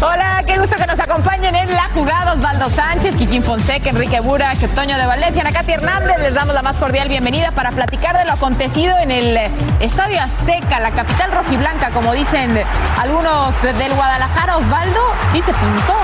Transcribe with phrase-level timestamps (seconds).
[0.00, 2.34] Hola, qué gusto que nos acompañen en La Jugada.
[2.34, 6.18] Osvaldo Sánchez, Kikín Fonseca, Enrique Bura, Toño de Valencia, Nacati Hernández.
[6.18, 9.38] Les damos la más cordial bienvenida para platicar de lo acontecido en el
[9.80, 12.60] Estadio Azteca, la capital rojiblanca, como dicen
[13.00, 14.56] algunos del Guadalajara.
[14.56, 15.00] Osvaldo
[15.32, 15.94] sí se pintó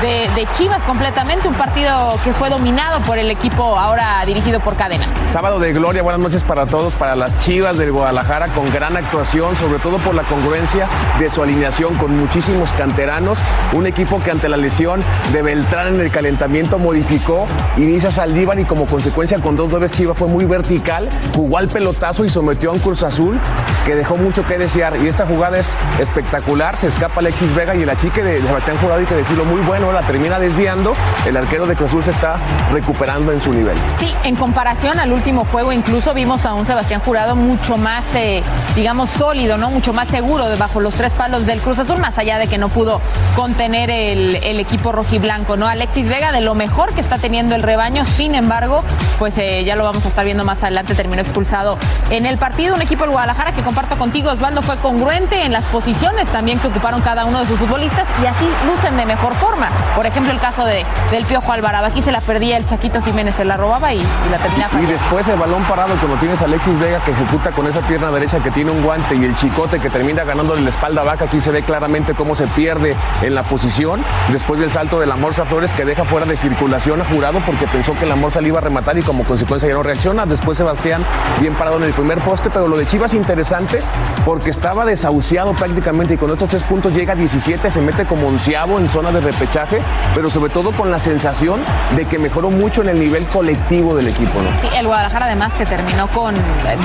[0.00, 4.76] de, de Chivas completamente, un partido que fue dominado por el equipo ahora dirigido por
[4.76, 5.06] Cadena.
[5.28, 9.54] Sábado de gloria, buenas noches para todos, para las Chivas del Guadalajara, con gran actuación,
[9.54, 10.88] sobre todo por la congruencia
[11.18, 13.35] de su alineación con muchísimos canteranos
[13.72, 15.02] un equipo que ante la lesión
[15.32, 20.16] de Beltrán en el calentamiento modificó, inicia Saldívar y como consecuencia con dos nueve Chivas
[20.16, 23.40] fue muy vertical, jugó al pelotazo y sometió a un Cruz Azul
[23.84, 24.96] que dejó mucho que desear.
[24.96, 29.00] Y esta jugada es espectacular, se escapa Alexis Vega y el achique de Sebastián Jurado,
[29.00, 30.94] y que decirlo, muy bueno, la termina desviando.
[31.26, 32.34] El arquero de Cruz Azul se está
[32.72, 33.76] recuperando en su nivel.
[33.96, 38.42] Sí, en comparación al último juego, incluso vimos a un Sebastián Jurado mucho más, eh,
[38.74, 39.70] digamos, sólido, ¿no?
[39.70, 42.68] Mucho más seguro debajo los tres palos del Cruz Azul, más allá de que no
[42.68, 43.00] pudo
[43.34, 45.66] contener el, el, equipo rojiblanco, ¿no?
[45.66, 48.84] Alexis Vega, de lo mejor que está teniendo el rebaño, sin embargo,
[49.18, 51.78] pues eh, ya lo vamos a estar viendo más adelante, terminó expulsado
[52.10, 52.74] en el partido.
[52.74, 56.68] Un equipo del Guadalajara que comparto contigo, Osvaldo, fue congruente en las posiciones también que
[56.68, 59.68] ocuparon cada uno de sus futbolistas y así lucen de mejor forma.
[59.94, 61.86] Por ejemplo, el caso de, del Piojo Alvarado.
[61.86, 64.78] Aquí se la perdía el Chaquito Jiménez, se la robaba y, y la termina sí,
[64.82, 68.40] Y después el balón parado, como tienes Alexis Vega, que ejecuta con esa pierna derecha
[68.40, 71.24] que tiene un guante y el chicote que termina ganándole la espalda vaca.
[71.24, 75.16] Aquí se ve claramente cómo se pierde en la posición después del salto de la
[75.16, 78.48] Morsa Flores que deja fuera de circulación a Jurado porque pensó que la Morsa le
[78.48, 80.26] iba a rematar y como consecuencia ya no reacciona.
[80.26, 81.04] Después Sebastián
[81.40, 83.82] bien parado en el primer poste, pero lo de Chivas interesante
[84.24, 88.28] porque estaba desahuciado prácticamente y con estos tres puntos llega a 17, se mete como
[88.28, 89.80] onceavo en zona de repechaje,
[90.14, 91.60] pero sobre todo con la sensación
[91.94, 94.38] de que mejoró mucho en el nivel colectivo del equipo.
[94.74, 96.34] el Guadalajara además que terminó con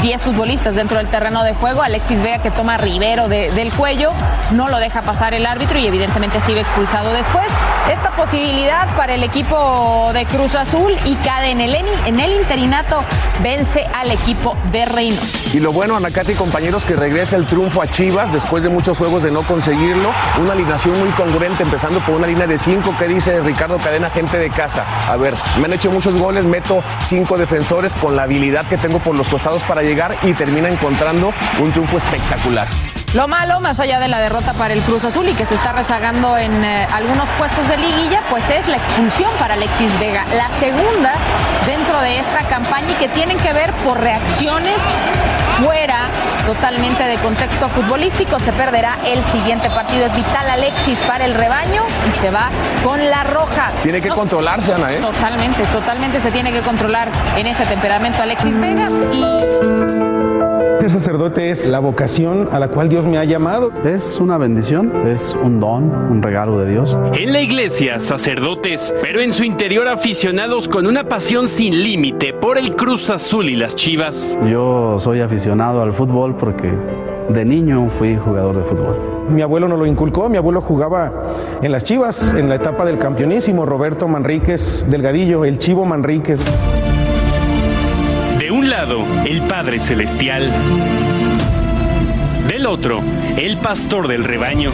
[0.02, 4.12] 10 futbolistas dentro del terreno de juego, Alexis Vega que toma Rivero de, del cuello,
[4.52, 7.48] no lo deja pasar el árbitro y evidentemente sigue expulsado después.
[7.92, 13.04] Esta posibilidad para el equipo de Cruz Azul y cae en el, en el interinato
[13.42, 15.20] vence al equipo de Reino.
[15.52, 19.24] Y lo bueno, Anacati compañeros, que regresa el triunfo a Chivas después de muchos juegos
[19.24, 20.12] de no conseguirlo.
[20.40, 24.38] Una alineación muy congruente, empezando por una línea de cinco que dice Ricardo Cadena, gente
[24.38, 24.86] de casa.
[25.10, 29.00] A ver, me han hecho muchos goles, meto cinco defensores con la habilidad que tengo
[29.00, 32.68] por los costados para llegar y termina encontrando un triunfo espectacular.
[33.14, 35.74] Lo malo, más allá de la derrota para el Cruz Azul y que se está
[35.74, 40.26] rezagando en eh, algunos puestos de liguilla, pues es la expulsión para Alexis Vega.
[40.34, 41.12] La segunda
[41.66, 44.78] dentro de esta campaña y que tienen que ver por reacciones
[45.62, 46.08] fuera
[46.46, 48.40] totalmente de contexto futbolístico.
[48.40, 50.06] Se perderá el siguiente partido.
[50.06, 52.50] Es vital Alexis para el rebaño y se va
[52.82, 53.74] con la roja.
[53.84, 55.00] Tiene que no, controlarse, Ana, ¿eh?
[55.00, 60.11] Totalmente, totalmente se tiene que controlar en ese temperamento Alexis Vega y
[60.92, 63.72] ser sacerdote es la vocación a la cual Dios me ha llamado.
[63.86, 67.00] Es una bendición, es un don, un regalo de Dios.
[67.14, 72.58] En la iglesia, sacerdotes, pero en su interior aficionados con una pasión sin límite por
[72.58, 74.38] el Cruz Azul y las Chivas.
[74.46, 76.74] Yo soy aficionado al fútbol porque
[77.30, 78.98] de niño fui jugador de fútbol.
[79.30, 81.14] mi abuelo nos lo inculcó, mi abuelo jugaba
[81.62, 86.40] en las Chivas, en la etapa del campeonísimo, Roberto Manríquez Delgadillo, el Chivo Manríquez.
[88.82, 90.52] Lado, el Padre Celestial.
[92.48, 93.00] Del otro,
[93.38, 94.72] el pastor del rebaño.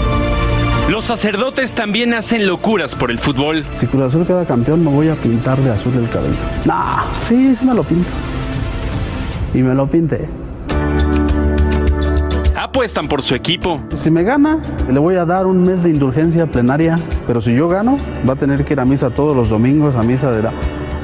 [0.89, 3.65] Los sacerdotes también hacen locuras por el fútbol.
[3.75, 6.37] Si Cruz Azul queda campeón, me voy a pintar de azul el cabello.
[6.63, 8.09] Nah, sí, sí me lo pinto.
[9.53, 10.29] Y me lo pinté.
[12.55, 13.81] Apuestan por su equipo.
[13.93, 14.59] Si me gana,
[14.89, 16.97] le voy a dar un mes de indulgencia plenaria.
[17.25, 20.03] Pero si yo gano, va a tener que ir a misa todos los domingos, a
[20.03, 20.53] misa de la...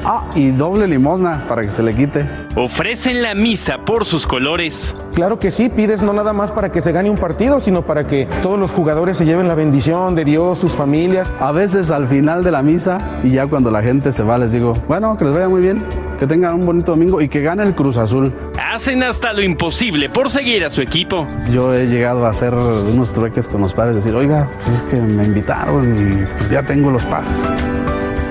[0.04, 2.28] Ah, y doble limosna para que se le quite.
[2.56, 4.94] Ofrecen la misa por sus colores.
[5.14, 8.06] Claro que sí, pides no nada más para que se gane un partido, sino para
[8.06, 11.32] que todos los jugadores se lleven la bendición de Dios, sus familias.
[11.40, 14.52] A veces al final de la misa y ya cuando la gente se va les
[14.52, 15.84] digo, bueno, que les vaya muy bien,
[16.18, 18.32] que tengan un bonito domingo y que gane el Cruz Azul.
[18.72, 21.26] Hacen hasta lo imposible por seguir a su equipo.
[21.50, 24.96] Yo he llegado a hacer unos trueques con los padres, decir, oiga, pues es que
[24.96, 27.46] me invitaron y pues ya tengo los pases.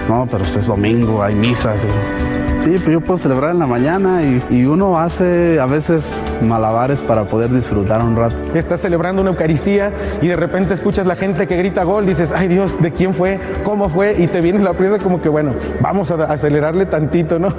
[0.10, 1.88] No, pero pues es domingo, hay misas.
[2.60, 7.02] Sí, pero yo puedo celebrar en la mañana y, y, uno hace a veces malabares
[7.02, 8.36] para poder disfrutar un rato.
[8.54, 9.92] Estás celebrando una Eucaristía
[10.22, 13.38] y de repente escuchas la gente que grita gol, dices, ay Dios, ¿de quién fue?
[13.66, 14.16] ¿Cómo fue?
[14.18, 17.54] Y te viene la prisa como que, bueno, vamos a acelerarle tantito, ¿no?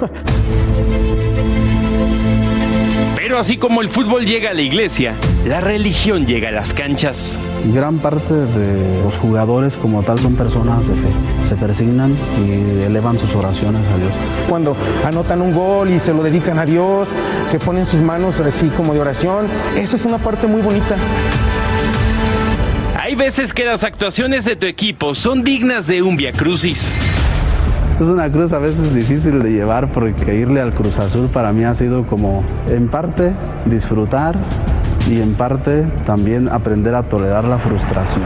[3.15, 5.13] Pero así como el fútbol llega a la iglesia,
[5.45, 7.39] la religión llega a las canchas.
[7.71, 11.07] Gran parte de los jugadores como tal son personas de fe.
[11.41, 14.13] Se persignan y elevan sus oraciones a Dios.
[14.49, 14.75] Cuando
[15.05, 17.07] anotan un gol y se lo dedican a Dios,
[17.51, 19.45] que ponen sus manos así como de oración,
[19.77, 20.95] eso es una parte muy bonita.
[22.99, 26.91] Hay veces que las actuaciones de tu equipo son dignas de un Via Crucis.
[27.99, 31.63] Es una cruz a veces difícil de llevar porque irle al Cruz Azul para mí
[31.63, 33.31] ha sido como en parte
[33.65, 34.35] disfrutar
[35.07, 38.23] y en parte también aprender a tolerar la frustración.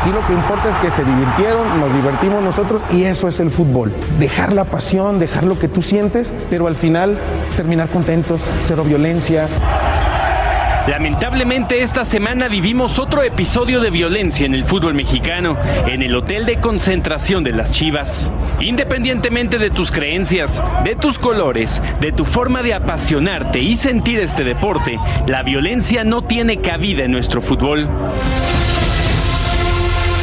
[0.00, 3.50] Aquí lo que importa es que se divirtieron, nos divertimos nosotros y eso es el
[3.50, 3.92] fútbol.
[4.18, 7.18] Dejar la pasión, dejar lo que tú sientes, pero al final
[7.56, 9.46] terminar contentos, cero violencia.
[10.88, 16.46] Lamentablemente esta semana vivimos otro episodio de violencia en el fútbol mexicano, en el hotel
[16.46, 18.32] de concentración de las Chivas.
[18.60, 24.42] Independientemente de tus creencias, de tus colores, de tu forma de apasionarte y sentir este
[24.42, 27.86] deporte, la violencia no tiene cabida en nuestro fútbol.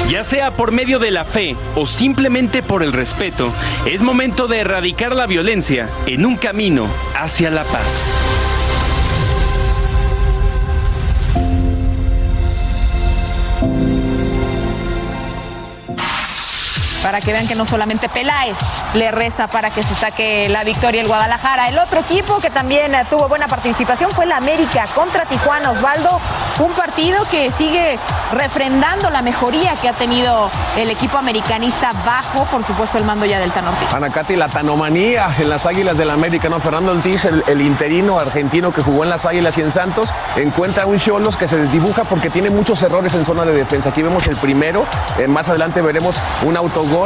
[0.10, 3.52] Ya sea por medio de la fe o simplemente por el respeto,
[3.86, 8.47] es momento de erradicar la violencia en un camino hacia la paz.
[17.08, 18.58] Para que vean que no solamente Peláez
[18.94, 21.70] le reza para que se saque la victoria el Guadalajara.
[21.70, 26.20] El otro equipo que también tuvo buena participación fue el América contra Tijuana Osvaldo,
[26.60, 27.98] un partido que sigue
[28.34, 33.40] refrendando la mejoría que ha tenido el equipo americanista bajo, por supuesto, el mando ya
[33.40, 33.94] del Tan Ortiz.
[33.94, 36.60] Anacati, la tanomanía en las Águilas del América, ¿no?
[36.60, 40.86] Fernando Ortiz, el, el, interino argentino que jugó en las Águilas y en Santos, encuentra
[40.86, 43.92] un Cholos que se desdibuja porque tiene muchos errores en zona de defensa.
[43.92, 44.84] Aquí vemos el primero,
[45.18, 46.97] eh, más adelante veremos un autogol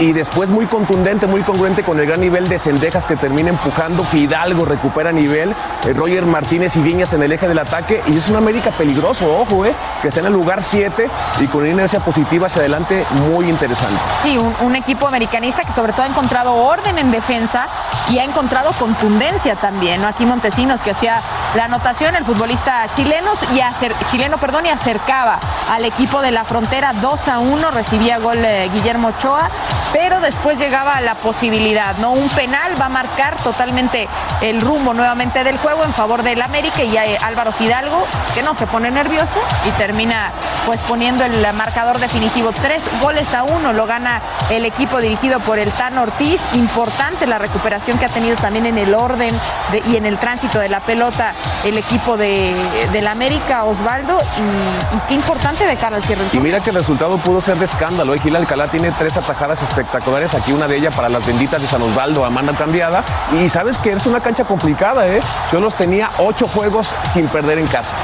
[0.00, 4.02] y, después muy contundente, muy congruente con el gran nivel de Cendejas que termina empujando.
[4.02, 5.50] Fidalgo recupera nivel,
[5.86, 9.26] eh, Roger Martínez y Viñas en el eje del ataque y es un América peligroso,
[9.40, 11.08] ojo, eh, que está en el lugar 7
[11.40, 14.00] y con una inercia positiva hacia adelante muy interesante.
[14.22, 17.68] Sí, un, equipo americanista que sobre todo ha encontrado orden en defensa
[18.08, 20.00] y ha encontrado contundencia también.
[20.00, 20.08] ¿no?
[20.08, 21.20] Aquí Montesinos que hacía
[21.54, 26.44] la anotación, el futbolista chilenos y acer, chileno perdón, y acercaba al equipo de la
[26.44, 29.50] frontera 2 a 1, recibía gol eh, Guillermo Ochoa,
[29.92, 32.12] pero después llegaba la posibilidad, ¿no?
[32.12, 34.08] Un penal va a marcar totalmente
[34.40, 38.66] el rumbo nuevamente del juego en favor del América y Álvaro Fidalgo, que no se
[38.66, 40.30] pone nervioso y termina
[40.66, 42.52] pues poniendo el marcador definitivo.
[42.52, 44.20] Tres goles a uno lo gana
[44.50, 46.46] el equipo dirigido por el Tan Ortiz.
[46.54, 49.34] Importante la recuperación que ha tenido también en el orden
[49.72, 52.54] de, y en el tránsito de la pelota el equipo de,
[52.92, 56.24] del América, Osvaldo, y, y, qué importante de cara al cierre.
[56.32, 58.14] Y mira que el resultado pudo ser de escándalo.
[58.14, 58.18] ¿eh?
[58.18, 61.82] Gil Alcalá tiene tres atajadas espectaculares, aquí una de ellas para las benditas de San
[61.82, 63.02] Osvaldo, Amanda Cambiada.
[63.40, 65.20] Y sabes que es una cancha complicada, ¿eh?
[65.52, 67.94] Yo los tenía ocho juegos sin perder en casa.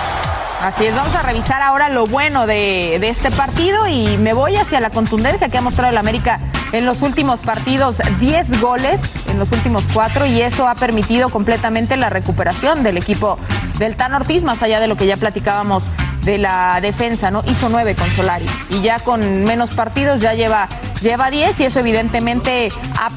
[0.62, 4.56] Así es, vamos a revisar ahora lo bueno de, de, este partido y me voy
[4.56, 6.40] hacia la contundencia que ha mostrado el América
[6.72, 11.96] en los últimos partidos, 10 goles en los últimos cuatro y eso ha permitido completamente
[11.98, 13.38] la recuperación del equipo
[13.78, 15.90] del Tan Ortiz, más allá de lo que ya platicábamos
[16.26, 17.42] de la defensa, ¿no?
[17.46, 20.68] Hizo nueve con Solari y ya con menos partidos ya lleva,
[21.00, 22.68] lleva 10 y eso evidentemente
[22.98, 23.10] ha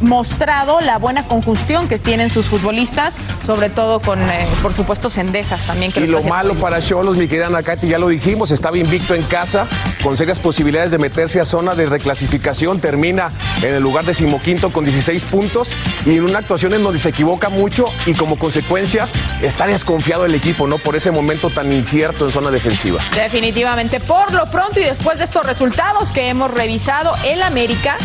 [0.00, 3.14] mostrado la buena conjunción que tienen sus futbolistas,
[3.44, 5.92] sobre todo con, eh, por supuesto, Cendejas también.
[5.92, 9.24] Que y lo malo para Cholos, mi querida Nakati, ya lo dijimos, estaba invicto en
[9.24, 9.66] casa,
[10.02, 13.28] con serias posibilidades de meterse a zona de reclasificación, termina
[13.62, 15.70] en el lugar decimoquinto con 16 puntos
[16.06, 19.08] y en una actuación en donde se equivoca mucho y como consecuencia
[19.42, 20.78] está desconfiado el equipo, ¿no?
[20.78, 23.02] Por ese momento tan incierto en zona defensiva.
[23.14, 27.96] Definitivamente, por lo pronto y después de estos resultados que hemos revisado, el América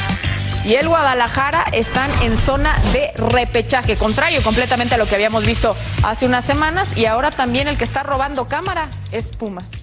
[0.63, 5.75] y el Guadalajara están en zona de repechaje, contrario completamente a lo que habíamos visto
[6.03, 9.82] hace unas semanas y ahora también el que está robando cámara es Pumas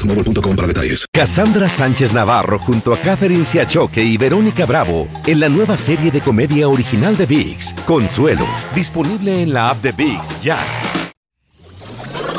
[0.01, 1.05] boostmobile.com para detalles.
[1.11, 6.21] Cassandra Sánchez Navarro junto a Catherine Siachoque y Verónica Bravo en la nueva serie de
[6.21, 10.59] comedia original de VIX, Consuelo, disponible en la app de VIX ya.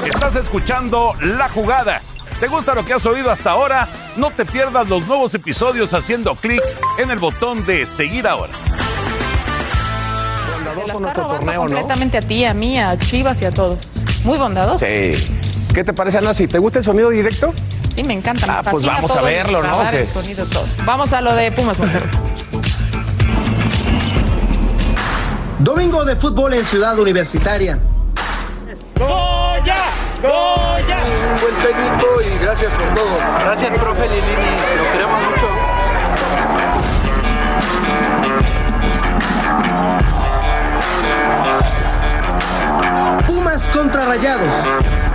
[0.07, 2.01] Estás escuchando La Jugada.
[2.41, 3.89] ¿Te gusta lo que has oído hasta ahora?
[4.17, 6.63] No te pierdas los nuevos episodios haciendo clic
[6.99, 8.53] en el botón de seguir ahora.
[10.87, 13.91] Se la está robando completamente a ti, a mí, a Chivas y a todos.
[14.25, 14.85] Muy bondadoso.
[14.85, 15.13] Sí.
[15.75, 16.35] ¿Qué te parece, Ana?
[16.35, 17.55] ¿Te gusta el sonido directo?
[17.89, 18.47] Sí, me encanta.
[18.47, 19.89] Me ah, pues vamos a verlo, ¿no?
[19.89, 20.67] El sonido, todo.
[20.85, 22.11] Vamos a lo de Pumas, Monterrey.
[25.61, 27.79] Domingo de fútbol en Ciudad Universitaria.
[28.99, 29.77] ¡Goya!
[30.21, 30.99] ¡Goya!
[31.33, 33.19] Un buen técnico y gracias por todo.
[33.45, 34.51] Gracias, profe Lilini.
[34.77, 35.49] Lo queremos mucho.
[43.27, 44.53] Pumas contra Rayados.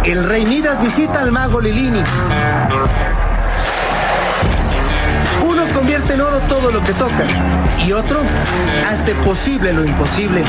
[0.07, 2.01] El Rey Midas visita al mago Lilini.
[5.45, 7.25] Uno convierte en oro todo lo que toca
[7.85, 8.21] y otro
[8.89, 10.45] hace posible lo imposible.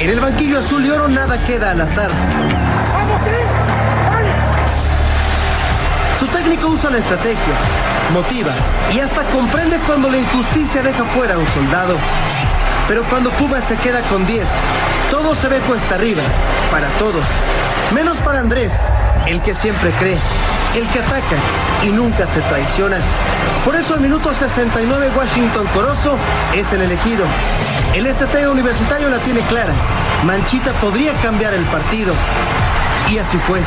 [0.00, 2.10] En el banquillo azul y oro nada queda al azar.
[6.18, 7.54] Su técnico usa la estrategia,
[8.12, 8.52] motiva
[8.92, 11.96] y hasta comprende cuando la injusticia deja fuera a un soldado.
[12.88, 14.48] Pero cuando Pumas se queda con 10,
[15.12, 16.24] todo se ve cuesta arriba,
[16.72, 17.24] para todos.
[17.94, 18.92] Menos para Andrés,
[19.26, 20.16] el que siempre cree,
[20.76, 21.36] el que ataca
[21.82, 22.98] y nunca se traiciona.
[23.64, 26.16] Por eso el minuto 69 Washington Corozo
[26.54, 27.24] es el elegido.
[27.92, 29.74] El estratega universitario la tiene clara.
[30.24, 32.14] Manchita podría cambiar el partido.
[33.10, 33.60] Y así fue.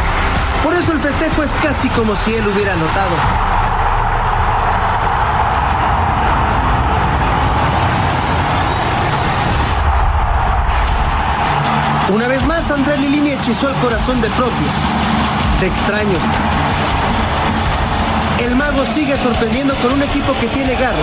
[0.63, 3.52] Por eso el festejo es casi como si él hubiera anotado.
[12.09, 14.71] Una vez más, Andrés Lilini hechizó el corazón de propios,
[15.61, 16.21] de extraños.
[18.39, 20.95] El mago sigue sorprendiendo con un equipo que tiene garra,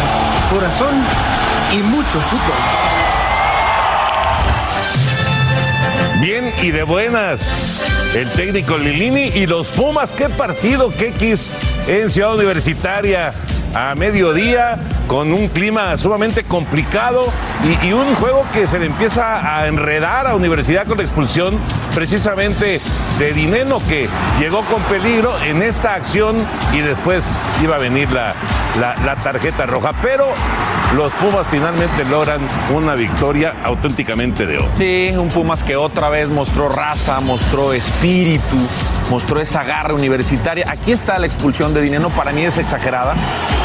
[0.50, 0.95] corazón
[1.73, 2.90] y mucho fútbol.
[6.21, 8.12] Bien y de buenas.
[8.14, 10.12] El técnico Lilini y los Pumas.
[10.12, 11.14] Qué partido, qué
[11.87, 13.33] en Ciudad Universitaria
[13.73, 14.78] a mediodía
[15.10, 17.24] con un clima sumamente complicado
[17.82, 21.58] y, un juego que se le empieza a enredar a Universidad con la expulsión
[21.96, 22.80] precisamente
[23.18, 26.36] de Dineno que llegó con peligro en esta acción
[26.72, 28.36] y después iba a venir la,
[28.78, 30.00] la, tarjeta roja.
[30.00, 30.32] Pero
[30.94, 34.70] los Pumas finalmente logran una victoria auténticamente de oro.
[34.78, 38.56] Sí, un Pumas que otra vez mostró raza, mostró espíritu,
[39.10, 40.64] mostró esa garra universitaria.
[40.68, 43.14] Aquí está la expulsión de Dineno, para mí es exagerada.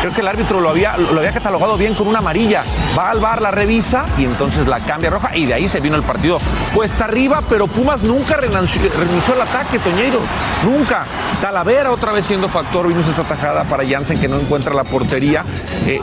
[0.01, 2.63] Creo que el árbitro lo había, lo había catalogado bien con una amarilla.
[2.97, 5.95] Va al bar, la revisa y entonces la cambia roja y de ahí se vino
[5.95, 6.39] el partido
[6.73, 10.19] cuesta arriba, pero Pumas nunca renunció, al ataque, Toñeiro.
[10.63, 11.05] Nunca.
[11.41, 15.43] Talavera otra vez siendo factor, vimos esta tajada para Jansen que no encuentra la portería.
[15.85, 15.99] Eh,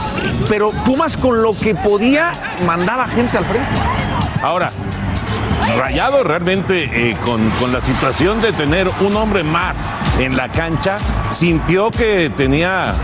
[0.48, 2.32] pero Pumas con lo que podía
[2.66, 3.68] mandaba gente al frente.
[4.42, 4.70] Ahora,
[5.76, 10.98] Rayado realmente eh, con, con, la situación de tener un hombre más en la cancha,
[11.30, 12.94] sintió que tenía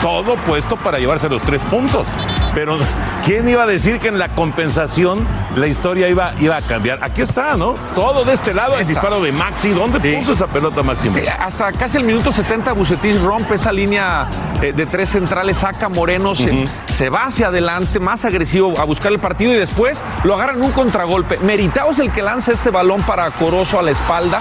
[0.00, 2.08] todo puesto para llevarse los tres puntos.
[2.54, 2.78] Pero
[3.24, 6.98] ¿quién iba a decir que en la compensación la historia iba, iba a cambiar?
[7.02, 7.74] Aquí está, ¿no?
[7.94, 9.70] Todo de este lado, el disparo de Maxi.
[9.70, 10.16] ¿Dónde Sí.
[10.16, 11.16] puso esa pelota, Máximo?
[11.18, 14.28] Eh, Hasta casi el minuto 70, Bucetis rompe esa línea
[14.60, 19.12] eh, de tres centrales, saca Moreno, se, se va hacia adelante, más agresivo a buscar
[19.12, 21.38] el partido y después lo agarran un contragolpe.
[21.38, 24.40] Meritao es el que lanza este balón para Corozo a la espalda.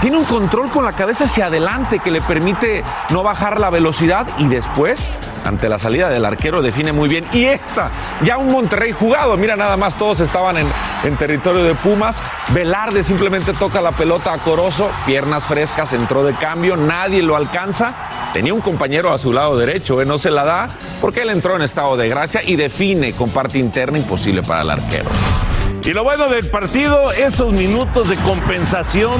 [0.00, 4.26] Tiene un control con la cabeza hacia adelante que le permite no bajar la velocidad
[4.38, 5.12] y después,
[5.44, 7.24] ante la salida del arquero, define muy bien.
[7.32, 7.90] Y esta,
[8.22, 9.36] ya un Monterrey jugado.
[9.36, 10.66] Mira, nada más todos estaban en,
[11.04, 12.16] en territorio de Pumas.
[12.52, 17.94] Velarde simplemente toca la pelota a Corozo, piernas frescas, entró de cambio, nadie lo alcanza.
[18.32, 20.04] Tenía un compañero a su lado derecho, ¿eh?
[20.04, 20.66] no se la da
[21.00, 24.70] porque él entró en estado de gracia y define con parte interna imposible para el
[24.70, 25.10] arquero.
[25.84, 29.12] Y lo bueno del partido, esos minutos de compensación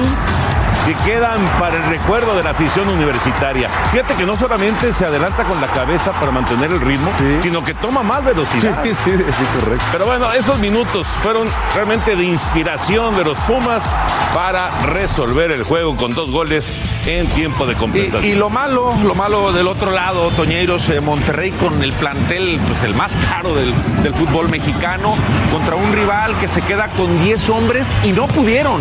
[0.88, 3.68] que quedan para el recuerdo de la afición universitaria.
[3.90, 7.10] Fíjate que no solamente se adelanta con la cabeza para mantener el ritmo,
[7.42, 8.82] sino que toma más velocidad.
[8.82, 9.84] Sí, sí, sí, correcto.
[9.92, 13.94] Pero bueno, esos minutos fueron realmente de inspiración de los Pumas
[14.32, 16.72] para resolver el juego con dos goles
[17.04, 18.24] en tiempo de compensación.
[18.24, 22.60] Y, y lo malo, lo malo del otro lado, Toñeiros, eh, Monterrey con el plantel,
[22.66, 25.16] pues el más caro del, del fútbol mexicano,
[25.52, 28.80] contra un rival que se queda con 10 hombres y no pudieron,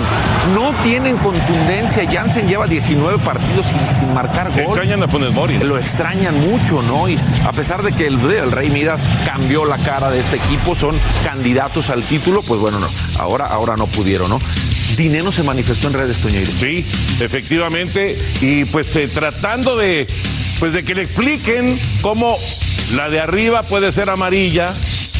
[0.53, 1.97] no tienen contundencia.
[2.06, 4.60] Jansen lleva 19 partidos sin, sin marcar gol.
[4.60, 5.58] Extrañan a Funes Mori.
[5.58, 7.10] Lo extrañan mucho, ¿no?
[7.10, 10.75] Y a pesar de que el, el Rey Midas cambió la cara de este equipo,
[10.75, 12.88] son candidatos al título, pues bueno, no,
[13.18, 14.39] ahora, ahora no pudieron, ¿no?
[14.96, 16.51] Dineno se manifestó en redes, Toñeiro.
[16.51, 16.86] Sí,
[17.20, 18.18] efectivamente.
[18.42, 20.08] Y pues eh, tratando de,
[20.60, 22.36] pues de que le expliquen cómo
[22.96, 24.74] la de arriba puede ser amarilla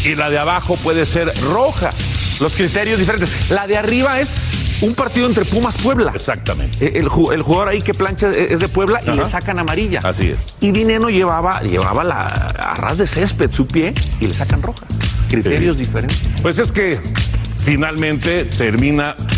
[0.04, 1.92] y la de abajo puede ser roja.
[2.40, 3.50] Los criterios diferentes.
[3.50, 4.36] La de arriba es
[4.82, 6.12] un partido entre Pumas Puebla.
[6.14, 6.86] Exactamente.
[6.86, 10.02] Eh, El, ju- el jugador ahí que plancha es de Puebla y le sacan amarilla.
[10.04, 10.56] Así es.
[10.60, 14.88] Y Dineno llevaba, llevaba la a ras de césped su pie y le sacan rojas.
[15.30, 15.84] Criterios Sí.
[15.84, 16.20] diferentes.
[16.42, 17.00] Pues es que
[17.64, 19.37] finalmente termina eh,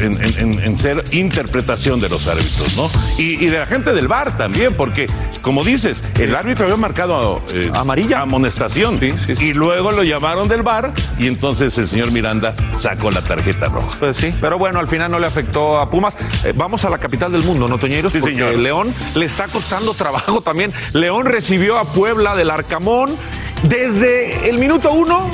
[0.00, 0.20] en,
[0.60, 2.90] en- ser interpretación de los árbitros, ¿no?
[3.18, 5.06] Y, y de la gente del bar también, porque,
[5.42, 8.20] como dices, el árbitro había marcado eh, Amarilla.
[8.20, 9.44] amonestación Sí, sí, sí.
[9.46, 13.96] y luego lo llamaron del bar y entonces el señor Miranda sacó la tarjeta roja.
[14.00, 16.16] Pues sí, pero bueno, al final no le afectó a Pumas.
[16.44, 18.12] Eh, vamos a la capital del mundo, ¿no, Toñeiros?
[18.12, 18.56] Sí, Porque señor.
[18.56, 20.72] León le está costando trabajo también.
[20.92, 23.16] León recibió a Puebla del Arcamón.
[23.62, 25.30] Desde el minuto uno,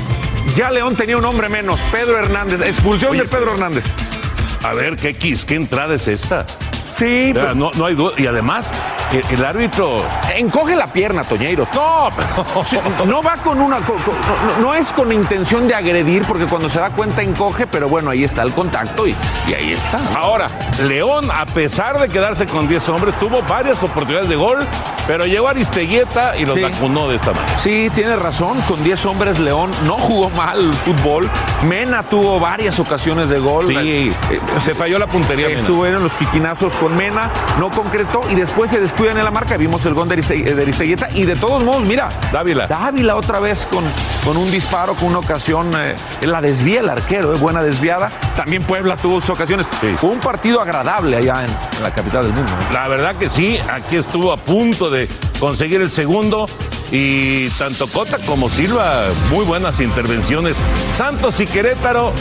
[0.55, 2.61] ya León tenía un hombre menos, Pedro Hernández.
[2.61, 3.85] Expulsión Oye, de Pedro Hernández.
[4.63, 6.47] A ver, ¿qué, qué entrada es esta?
[7.01, 8.13] Sí, pero no, no hay duda.
[8.19, 8.73] Y además,
[9.13, 10.03] el, el árbitro.
[10.37, 11.69] encoge la pierna, Toñeiros.
[11.75, 13.07] No, pero.
[13.07, 13.79] No va con una.
[13.79, 14.15] con- con-
[14.59, 18.11] no, no es con intención de agredir, porque cuando se da cuenta encoge, pero bueno,
[18.11, 19.17] ahí está el contacto y,
[19.49, 19.99] y ahí está.
[20.19, 20.49] Ahora,
[20.83, 24.67] León, a pesar de quedarse con 10 hombres, tuvo varias oportunidades de gol,
[25.07, 26.63] pero llegó Aristeguieta y los Sí.
[26.63, 27.59] vacunó de esta manera.
[27.59, 28.61] Sí, tiene razón.
[28.69, 31.31] Con 10 hombres, León no jugó mal el fútbol.
[31.67, 33.67] Mena tuvo varias ocasiones de gol.
[33.67, 35.47] Sí, Eh, se falló la puntería.
[35.49, 35.61] Mena.
[35.61, 39.57] Estuvo en los quiquinazos con Mena, no concretó y después se descuidan en la marca.
[39.57, 42.67] Vimos el gol de, Ariste- de Aristeguieta y de todos modos, mira, Dávila.
[42.67, 43.85] Dávila otra vez con,
[44.25, 48.11] con un disparo, con una ocasión, eh, la desvía el arquero, eh, buena desviada.
[48.37, 49.67] También Puebla tuvo sus ocasiones.
[49.81, 49.95] Sí.
[49.97, 52.53] Fue un partido agradable allá en, en la capital del mundo.
[52.73, 56.47] La verdad que sí, aquí estuvo a punto de conseguir el segundo
[56.93, 60.57] y tanto Cota como Silva, muy buenas intervenciones.
[60.95, 62.13] Santos y Querétaro,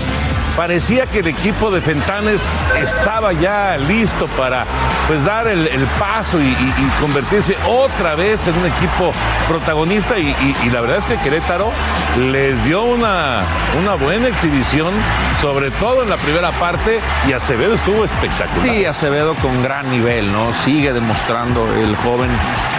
[0.55, 2.41] parecía que el equipo de Fentanes
[2.77, 4.58] estaba ya listo para
[5.07, 5.67] pues dar el,
[5.99, 6.55] paso y,
[7.01, 9.11] convertirse otra vez en un equipo
[9.47, 11.71] protagonista y la verdad es que Querétaro
[12.17, 13.39] les dio una,
[13.79, 14.93] una buena exhibición,
[15.41, 18.75] sobre todo en la primera parte y Acevedo estuvo espectacular.
[18.75, 20.51] Sí, Acevedo con gran nivel, ¿no?
[20.53, 22.29] Sigue demostrando el joven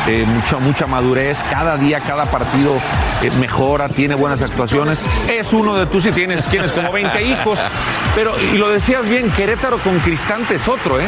[0.06, 1.42] eh, mucha, mucha madurez.
[1.50, 2.74] Cada día, cada partido
[3.22, 5.00] eh, mejora, tiene buenas actuaciones.
[5.28, 7.58] Es uno de tus, si tienes, tienes como 20 hijos.
[8.14, 11.06] Pero, y lo decías bien, Querétaro con Cristante es otro, ¿eh?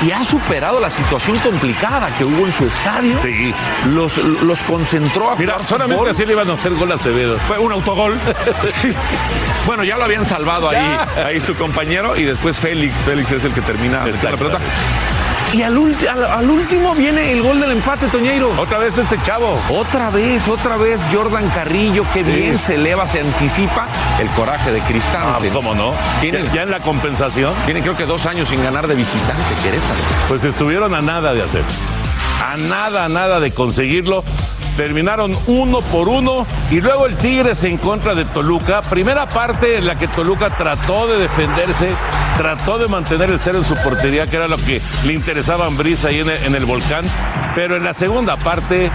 [0.00, 3.18] Y ha superado la situación complicada que hubo en su estadio.
[3.22, 3.52] Sí.
[3.88, 6.10] Los, los concentró a Mira, jugar solamente fútbol.
[6.10, 7.36] así le iban a hacer gol a Acevedo.
[7.48, 8.16] Fue un autogol.
[9.66, 12.94] bueno, ya lo habían salvado ahí, ahí su compañero y después Félix.
[12.98, 14.58] Félix es el que termina la pelota.
[15.54, 15.76] Y al,
[16.10, 18.52] al- al último viene el gol del empate, Toñeiro.
[18.58, 19.58] Otra vez este chavo.
[19.70, 23.86] Otra vez, otra vez Jordan Carrillo, qué bien se eleva, se anticipa
[24.20, 25.38] el coraje de Ah, Cristante.
[25.40, 25.94] pues, ¿Cómo no?
[26.20, 29.54] Tiene- Ya, ya en la compensación, Tiene creo que dos años sin ganar de visitante,
[29.62, 30.00] Querétaro.
[30.28, 31.62] pues estuvieron a nada de hacer.
[32.44, 34.24] A nada, a nada de conseguirlo.
[34.78, 38.80] Terminaron uno por uno y luego el Tigres en contra de Toluca.
[38.82, 41.88] Primera parte en la que Toluca trató de defenderse,
[42.36, 45.66] trató de mantener el cero en su portería, que era lo que le interesaba a
[45.66, 47.04] Ambriz ahí en el, en el volcán.
[47.56, 48.88] Pero en la segunda parte,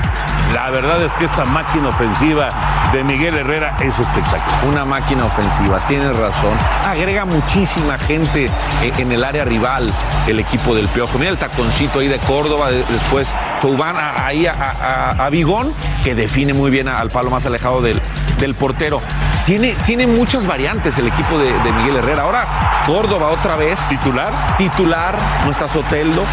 [0.54, 2.50] la verdad es que esta máquina ofensiva
[2.92, 4.66] de Miguel Herrera es espectacular.
[4.68, 6.52] Una máquina ofensiva, tienes razón.
[6.88, 8.46] Agrega muchísima gente
[8.82, 9.92] eh, en el área rival
[10.28, 11.18] el equipo del Piojo.
[11.18, 13.28] Mira el taconcito ahí de Córdoba, de- después
[13.62, 18.00] Toubán ahí a, a- a Bigón, que define muy bien al palo más alejado del,
[18.40, 19.02] del portero.
[19.46, 22.24] Tiene, tiene muchas variantes el equipo de, de Miguel Herrera.
[22.24, 22.46] Ahora
[22.86, 23.80] Córdoba otra vez.
[23.90, 24.30] Titular.
[24.58, 26.24] Titular, no está Soteldo.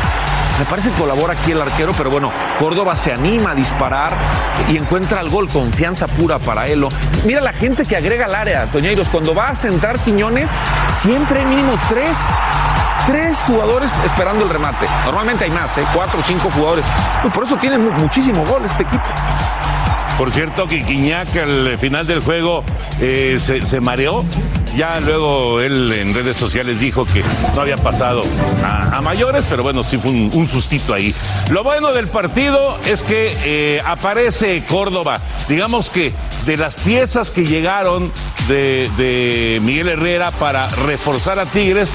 [0.60, 4.12] Me parece que colabora aquí el arquero, pero bueno, Córdoba se anima a disparar
[4.68, 6.90] y encuentra el gol, confianza pura para Elo.
[7.24, 10.50] Mira la gente que agrega al área, Toñeiros, cuando va a sentar Quiñones,
[11.00, 12.14] siempre hay mínimo tres,
[13.06, 14.86] tres jugadores esperando el remate.
[15.06, 15.84] Normalmente hay más, ¿eh?
[15.94, 16.84] cuatro o cinco jugadores.
[17.34, 19.04] Por eso tiene mu- muchísimo gol este equipo.
[20.20, 22.62] Por cierto, que Quiñac al final del juego
[23.00, 24.22] eh, se, mareó.
[24.76, 28.22] Ya luego él en redes sociales dijo que no había pasado
[28.62, 31.14] a, mayores, pero bueno, sí fue un, un sustito ahí.
[31.48, 35.22] Lo bueno del partido es que eh, aparece Córdoba.
[35.48, 36.12] Digamos que
[36.44, 38.12] de las piezas que llegaron
[38.46, 41.94] de Miguel Herrera para reforzar a Tigres,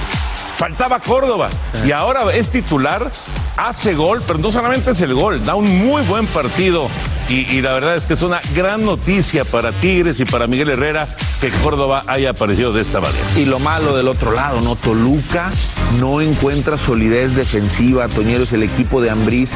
[0.55, 1.49] faltaba Córdoba.
[1.85, 3.11] Y ahora es titular,
[3.55, 6.89] hace gol, pero no solamente es el gol, da un muy buen partido.
[7.27, 10.69] Y, y la verdad es que es una gran noticia para Tigres y para Miguel
[10.69, 11.07] Herrera
[11.41, 13.25] que Córdoba haya aparecido de esta manera.
[13.35, 14.75] Y lo malo del otro lado, ¿no?
[14.75, 15.51] Toluca
[15.99, 18.07] no encuentra solidez defensiva.
[18.07, 19.53] Toñeros, el equipo de Ambriz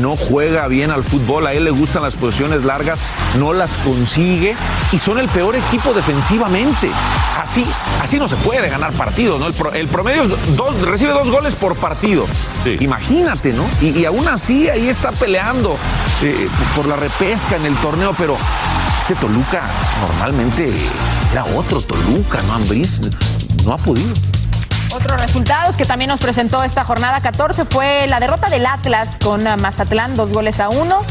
[0.00, 1.46] no juega bien al fútbol.
[1.46, 3.00] A él le gustan las posiciones largas,
[3.38, 4.54] no las consigue.
[4.92, 6.90] Y son el peor equipo defensivamente.
[7.42, 7.64] Así,
[8.02, 9.46] así no se puede ganar partidos, ¿no?
[9.46, 12.26] El, pro- el promedio es dos, recibe dos goles por partido.
[12.80, 13.64] Imagínate, ¿no?
[13.80, 15.76] Y, y aún así ahí está peleando
[16.22, 18.36] eh, por la repesca en el torneo, pero
[19.00, 19.62] este Toluca
[20.00, 20.72] normalmente
[21.30, 22.54] era otro Toluca, ¿no?
[22.54, 23.00] Ambriz
[23.64, 24.12] no ha podido.
[24.90, 29.46] Otros resultados que también nos presentó esta jornada 14 fue la derrota del Atlas con
[29.46, 31.02] eh, Mazatlán, dos goles a uno.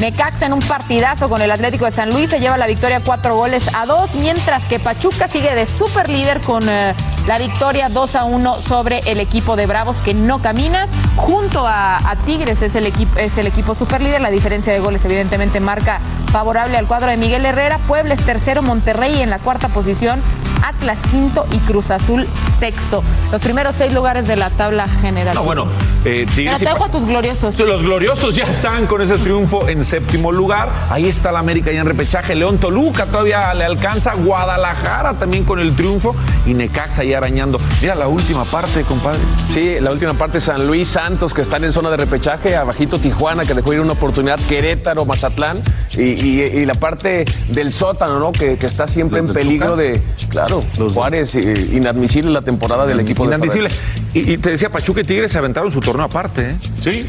[0.00, 3.36] Necaxa en un partidazo con el Atlético de San Luis se lleva la victoria cuatro
[3.36, 6.92] goles a dos, mientras que Pachuca sigue de super líder con eh,
[7.26, 10.86] la victoria 2 a 1 sobre el equipo de Bravos que no camina.
[11.16, 14.20] Junto a, a Tigres es el, equipo, es el equipo super líder.
[14.20, 17.78] La diferencia de goles evidentemente marca favorable al cuadro de Miguel Herrera.
[17.88, 20.20] Puebla es tercero, Monterrey en la cuarta posición.
[20.62, 22.26] Atlas quinto y Cruz Azul
[22.58, 23.04] sexto.
[23.30, 25.34] Los primeros seis lugares de la tabla general.
[25.34, 25.66] No, bueno,
[26.04, 27.58] eh, Pero Tigres te y dejo Pa- a tus gloriosos.
[27.58, 30.70] Los gloriosos ya están con ese triunfo en séptimo lugar.
[30.90, 32.34] Ahí está la América ya en repechaje.
[32.34, 34.14] León Toluca todavía le alcanza.
[34.14, 36.16] Guadalajara también con el triunfo.
[36.46, 37.58] Y Necaxa ya arañando.
[37.80, 39.20] Mira la última parte, compadre.
[39.46, 43.44] Sí, la última parte San Luis Santos que están en zona de repechaje, abajito Tijuana
[43.44, 45.56] que dejó ir una oportunidad, Querétaro, Mazatlán
[45.96, 48.32] y, y- y la parte del sótano, ¿no?
[48.32, 49.82] Que, que está siempre en Los de peligro Tuca.
[49.82, 50.60] de, claro,
[50.94, 53.68] Juárez, eh, inadmisible la temporada del equipo de Inadmisible.
[54.14, 56.56] Y, y te decía, Pachuca y Tigres se aventaron su torneo aparte, ¿eh?
[56.78, 57.06] Sí.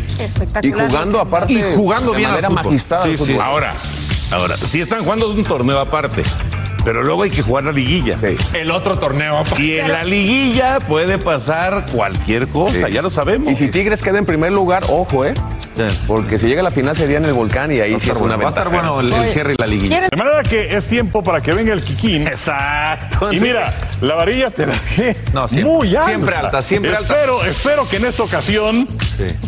[0.63, 3.38] Y jugando aparte Y jugando de bien al manera magistral al Sí.
[3.41, 3.74] Ahora,
[4.32, 6.24] ahora, sí están jugando un torneo aparte.
[6.88, 8.17] Pero luego hay que jugar la liguilla.
[8.54, 9.41] El otro torneo.
[9.58, 12.93] Y en la liguilla puede pasar cualquier cosa, Sí.
[12.93, 13.52] ya lo sabemos.
[13.52, 15.34] Y si Tigres queda en primer lugar, ojo, ¿eh?
[16.08, 18.10] Porque si llega a la final sería en el volcán y ahí Va a sí
[18.10, 20.02] es una bueno, va a estar bueno el, el cierre y la liguilla.
[20.10, 22.28] De manera que es tiempo para que venga el Kikín.
[22.28, 23.32] Exacto.
[23.32, 26.06] Y mira, la varilla te la dejé No, siempre- muy alta.
[26.08, 27.13] siempre alta, siempre alta.
[27.13, 28.88] espero, Espero que en esta ocasión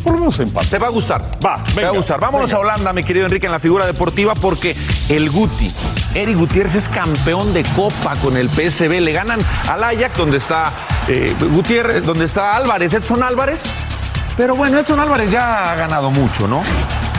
[0.04, 0.68] por lo menos empate.
[0.68, 1.22] Te va a gustar.
[1.46, 2.20] Va, Te va venga, a gustar.
[2.20, 2.58] Vámonos venga.
[2.58, 4.76] a Holanda, mi querido Enrique, en la figura deportiva, porque
[5.10, 5.72] el Guti,
[6.16, 9.00] Eric Gutiérrez, es campeón de Copa con el PSV.
[9.02, 10.72] Le ganan al Ajax, donde está
[11.08, 13.62] eh, Gutiérrez, donde está Álvarez, Edson Álvarez.
[14.40, 16.64] Pero bueno, Edson Álvarez ya ha ganado mucho, ¿no?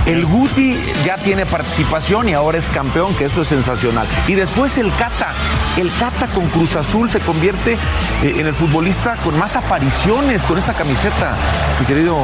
[0.07, 4.07] El Guti ya tiene participación y ahora es campeón, que esto es sensacional.
[4.27, 5.33] Y después el Cata.
[5.77, 10.59] El Cata con Cruz Azul se convierte eh, en el futbolista con más apariciones con
[10.59, 11.37] esta camiseta.
[11.79, 12.23] Mi querido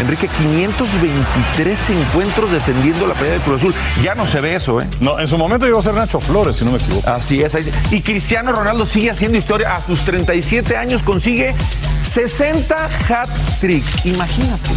[0.00, 3.74] Enrique, 523 encuentros defendiendo la pelea de Cruz Azul.
[4.02, 4.88] Ya no se ve eso, ¿eh?
[5.00, 7.08] No, en su momento llegó a ser Nacho Flores, si no me equivoco.
[7.10, 7.54] Así es.
[7.54, 7.70] ahí sí.
[7.90, 9.76] Y Cristiano Ronaldo sigue haciendo historia.
[9.76, 11.54] A sus 37 años consigue
[12.02, 14.06] 60 hat-tricks.
[14.06, 14.70] Imagínate.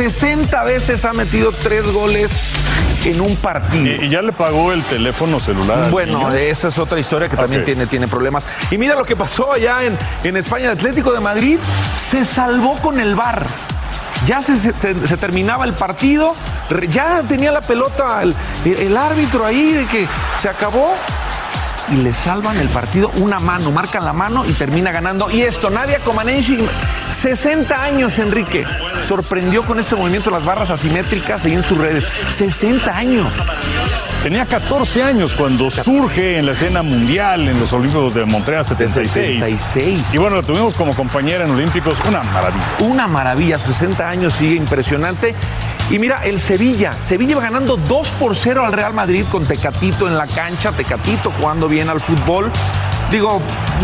[0.00, 2.40] 60 veces ha metido tres goles
[3.04, 4.02] en un partido.
[4.02, 5.90] Y, ya le pagó el teléfono celular.
[5.90, 6.30] Bueno, niño?
[6.32, 8.46] esa es otra historia que también tiene, tiene problemas.
[8.70, 10.64] Y mira lo que pasó allá en, en España.
[10.64, 11.58] El Atlético de Madrid
[11.96, 13.44] se salvó con el VAR.
[14.26, 16.34] Ya se, se te- se terminaba el partido,
[16.88, 18.34] ya tenía la pelota el,
[18.64, 20.06] el árbitro ahí de que
[20.38, 20.94] se acabó
[21.90, 25.30] y le salvan el partido una mano, marcan la mano y termina ganando.
[25.30, 26.58] Y esto, Nadia Comaneci,
[27.10, 28.64] 60 años, Enrique,
[29.06, 32.08] sorprendió con este movimiento las barras asimétricas ahí en sus redes.
[32.28, 33.32] 60 años.
[34.22, 39.10] Tenía 14 años cuando surge en la escena mundial en los Olímpicos de Montreal 76.
[39.10, 40.14] 76.
[40.14, 42.68] Y bueno, lo tuvimos como compañera en Olímpicos, una maravilla.
[42.80, 45.34] Una maravilla, 60 años, sigue impresionante.
[45.90, 46.94] Y mira, el Sevilla.
[47.02, 50.70] Sevilla va ganando 2 por 0 al Real Madrid con Tecatito en la cancha.
[50.70, 52.52] Tecatito jugando bien al fútbol.
[53.10, 53.40] Digo,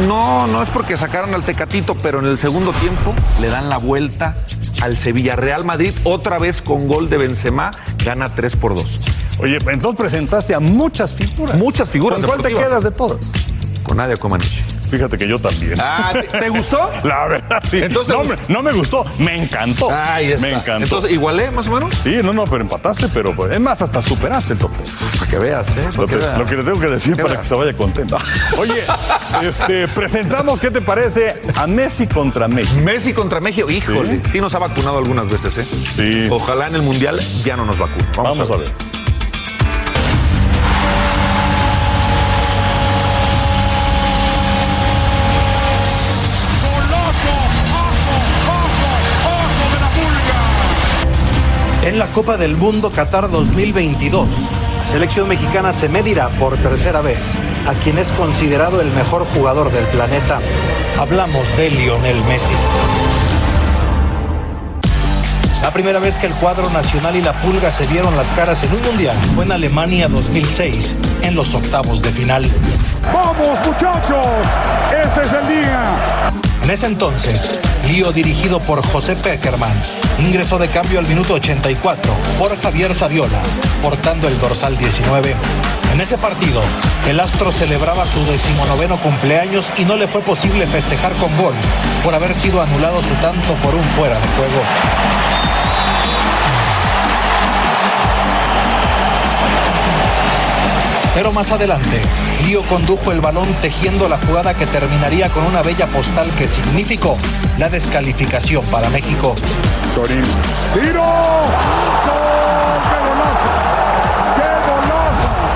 [0.06, 3.78] no, no es porque sacaron al Tecatito, pero en el segundo tiempo le dan la
[3.78, 4.36] vuelta
[4.82, 5.34] al Sevilla.
[5.34, 7.72] Real Madrid, otra vez con gol de Benzema,
[8.04, 9.00] gana 3 por 2.
[9.40, 11.58] Oye, entonces presentaste a muchas figuras.
[11.58, 13.32] Muchas figuras ¿Con cuál te quedas de todas?
[13.82, 14.75] Con Nadia Comaneci.
[14.90, 15.74] Fíjate que yo también.
[15.80, 16.90] Ah, ¿te, te gustó?
[17.04, 17.78] La verdad, sí.
[17.78, 19.90] Entonces, no, ¿te me, no me gustó, me encantó.
[19.90, 20.46] Ahí está.
[20.46, 20.84] Me encantó.
[20.84, 21.94] Entonces, ¿igualé más o menos?
[21.94, 24.86] Sí, no, no, pero empataste, pero pues, es más, hasta superaste el top ten.
[25.18, 25.88] Para que veas, ¿eh?
[25.96, 27.38] Lo que, lo que le tengo que decir para veas.
[27.40, 28.16] que se vaya contento.
[28.58, 28.82] Oye,
[29.42, 31.40] este, presentamos, ¿qué te parece?
[31.56, 32.80] A Messi contra México.
[32.80, 34.40] Messi contra México, híjole, sí.
[34.40, 35.66] nos ha vacunado algunas veces, ¿eh?
[35.96, 36.28] Sí.
[36.30, 38.06] Ojalá en el Mundial ya no nos vacune.
[38.16, 38.85] Vamos, Vamos a a ver.
[51.86, 54.26] En la Copa del Mundo Qatar 2022,
[54.78, 57.20] la selección mexicana se medirá por tercera vez
[57.64, 60.40] a quien es considerado el mejor jugador del planeta.
[60.98, 62.52] Hablamos de Lionel Messi.
[65.62, 68.74] La primera vez que el cuadro nacional y la pulga se dieron las caras en
[68.74, 72.50] un mundial fue en Alemania 2006, en los octavos de final.
[73.14, 74.26] ¡Vamos, muchachos!
[74.92, 76.35] ¡Este es el día!
[76.66, 79.80] En ese entonces, Lío dirigido por José Peckerman
[80.18, 83.40] ingresó de cambio al minuto 84 por Javier Saviola,
[83.80, 85.36] portando el dorsal 19.
[85.92, 86.60] En ese partido,
[87.08, 91.54] el astro celebraba su decimonoveno cumpleaños y no le fue posible festejar con gol
[92.02, 95.35] por haber sido anulado su tanto por un fuera de juego.
[101.16, 102.02] Pero más adelante,
[102.44, 107.16] Lío condujo el balón tejiendo la jugada que terminaría con una bella postal que significó
[107.56, 109.34] la descalificación para México.
[110.74, 111.02] ¡Tiro!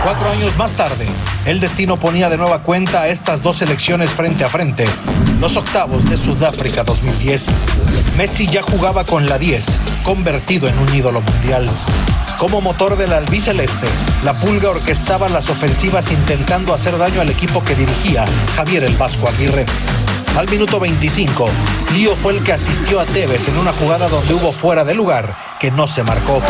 [0.02, 1.06] Cuatro años más tarde,
[1.44, 4.86] el destino ponía de nueva cuenta a estas dos selecciones frente a frente.
[5.40, 7.46] Los octavos de Sudáfrica 2010.
[8.16, 9.66] Messi ya jugaba con la 10,
[10.04, 11.68] convertido en un ídolo mundial.
[12.40, 13.86] Como motor del albiceleste,
[14.24, 18.24] la pulga orquestaba las ofensivas intentando hacer daño al equipo que dirigía
[18.56, 19.66] Javier el Vasco Aguirre.
[20.38, 21.44] Al minuto 25,
[21.92, 25.36] Lío fue el que asistió a Tevez en una jugada donde hubo fuera de lugar
[25.58, 26.40] que no se marcó.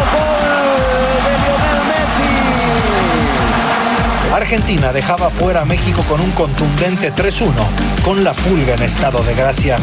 [4.32, 7.50] Argentina dejaba fuera a México con un contundente 3-1,
[8.04, 9.76] con la pulga en estado de gracia.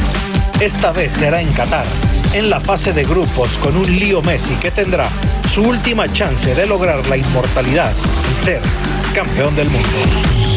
[0.61, 1.85] Esta vez será en Qatar,
[2.33, 5.09] en la fase de grupos con un Lío Messi que tendrá
[5.49, 7.93] su última chance de lograr la inmortalidad
[8.31, 8.61] y ser
[9.13, 10.56] campeón del mundo.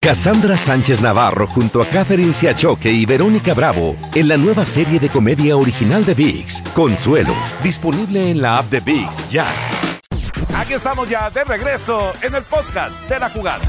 [0.00, 5.08] Cassandra Sánchez Navarro junto a Catherine Siachoque y Verónica Bravo en la nueva serie de
[5.08, 9.46] comedia original de VIX, Consuelo, disponible en la app de VIX ya.
[10.54, 13.64] Aquí estamos ya de regreso en el podcast de la jugada.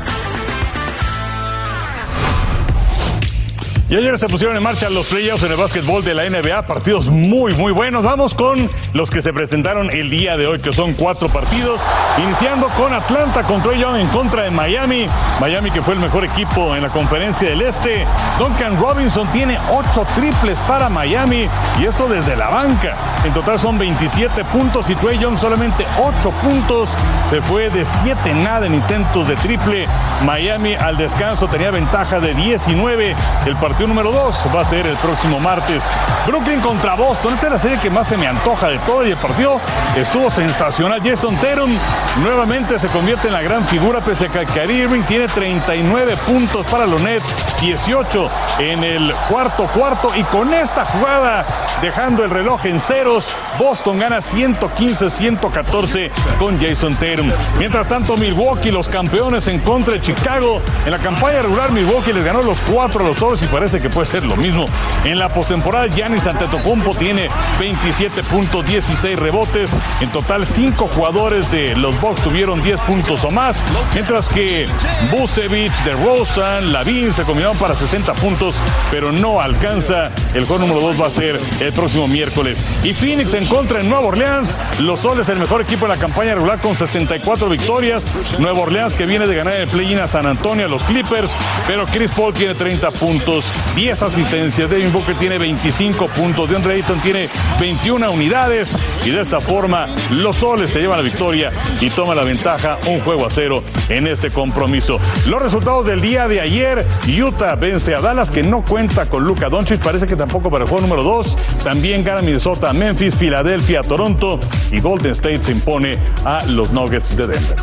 [3.88, 7.08] Y ayer se pusieron en marcha los playoffs en el básquetbol de la NBA, partidos
[7.08, 8.02] muy, muy buenos.
[8.02, 11.80] Vamos con los que se presentaron el día de hoy, que son cuatro partidos,
[12.18, 15.06] iniciando con Atlanta contra Young en contra de Miami.
[15.40, 18.08] Miami que fue el mejor equipo en la conferencia del Este.
[18.40, 21.48] Duncan Robinson tiene ocho triples para Miami
[21.80, 22.98] y eso desde la banca.
[23.24, 26.90] En total son 27 puntos y Trey Young solamente 8 puntos.
[27.30, 29.88] Se fue de 7 nada en intentos de triple.
[30.26, 33.16] Miami al descanso tenía ventaja de 19.
[33.46, 35.84] El partido número 2 va a ser el próximo martes.
[36.26, 37.34] Brooklyn contra Boston.
[37.34, 39.60] Esta es la serie que más se me antoja de todo y el partido
[39.96, 41.02] estuvo sensacional.
[41.04, 41.78] Jason Tatum
[42.24, 46.66] nuevamente se convierte en la gran figura pese a que Kyrie Irving tiene 39 puntos
[46.68, 47.26] para los Nets,
[47.60, 51.46] 18 en el cuarto cuarto y con esta jugada
[51.82, 57.32] dejando el reloj en ceros, Boston gana 115-114 con Jason Tatum.
[57.58, 60.62] Mientras tanto, Milwaukee, los campeones en contra de Chicago.
[60.86, 63.90] En la campaña regular, Milwaukee les ganó los cuatro a los Toros y parece que
[63.90, 64.66] puede ser lo mismo.
[65.04, 69.76] En la postemporada, Giannis Antetokounmpo tiene 27 puntos, 16 rebotes.
[70.02, 73.66] En total, cinco jugadores de los Bucks tuvieron 10 puntos o más.
[73.94, 74.68] Mientras que
[75.12, 78.56] Busevich, DeRozan, Lavin se combinaron para 60 puntos,
[78.92, 80.12] pero no alcanza.
[80.34, 81.40] El juego número 2 va a ser
[81.74, 82.60] próximo miércoles.
[82.84, 84.60] Y Phoenix en contra en Nueva Orleans.
[84.80, 88.06] Los Soles, el mejor equipo de la campaña regular con 64 victorias.
[88.40, 91.32] Nueva Orleans que viene de ganar el play-in a San Antonio, a los Clippers.
[91.68, 94.70] Pero Chris Paul tiene 30 puntos, 10 asistencias.
[94.70, 96.50] Devin Booker tiene 25 puntos.
[96.50, 98.76] DeAndre Ayton tiene 21 unidades.
[99.06, 101.52] Y de esta forma, los Soles se llevan la victoria
[101.82, 105.00] y toman la ventaja un juego a cero en este compromiso.
[105.28, 109.50] Los resultados del día de ayer, Utah vence a Dallas que no cuenta con Luca
[109.50, 111.38] Doncic, parece que tampoco para el juego número 2.
[111.64, 114.40] También gana Minnesota, Memphis, Filadelfia, Toronto
[114.72, 117.56] y Golden State se impone a los Nuggets de Denver.